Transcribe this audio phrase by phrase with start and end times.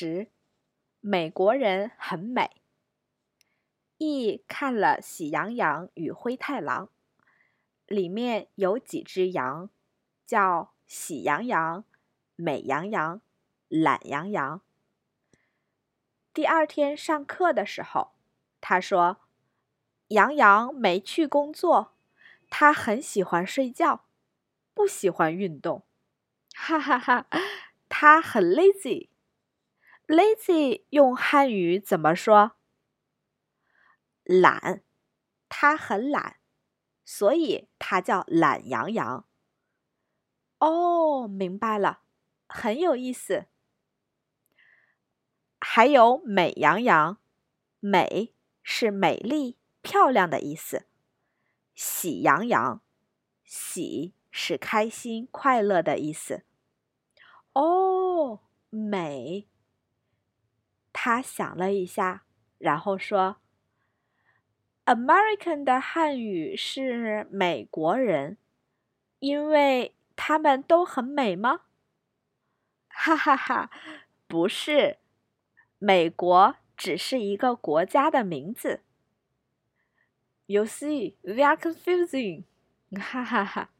[0.00, 0.28] 十，
[1.00, 2.62] 美国人很美。
[3.96, 6.86] 一看了《喜羊羊与灰太狼》，
[7.88, 9.68] 里面有几只羊，
[10.24, 11.84] 叫喜羊羊、
[12.36, 13.20] 美羊羊、
[13.66, 14.60] 懒羊羊。
[16.32, 18.12] 第二天上课的时候，
[18.60, 19.16] 他说
[20.14, 21.96] ：“羊羊没去工作，
[22.48, 24.04] 他很喜欢睡觉，
[24.74, 25.82] 不喜欢运动。”
[26.54, 27.26] 哈哈哈，
[27.88, 29.08] 他很 lazy。
[30.08, 32.52] Lazy 用汉语怎么说？
[34.24, 34.82] 懒，
[35.48, 36.38] 他很懒，
[37.04, 39.26] 所以他叫懒羊羊。
[40.58, 42.00] 哦，明白了，
[42.48, 43.46] 很有意思。
[45.60, 47.18] 还有美羊羊，
[47.78, 50.86] 美是美丽、漂亮的意思。
[51.74, 52.80] 喜羊羊，
[53.44, 56.44] 喜是开心、快乐的意思。
[57.52, 59.48] 哦，美。
[61.00, 62.24] 他想了一下，
[62.58, 63.36] 然后说。
[64.84, 68.36] American 的汉语是美国人，
[69.20, 71.60] 因为他们都很美吗？
[72.88, 73.70] 哈哈哈，
[74.26, 74.98] 不是，
[75.78, 78.82] 美国只是一个国家的名字。
[80.46, 82.42] You see, we are confusing。
[82.98, 83.70] 哈哈哈。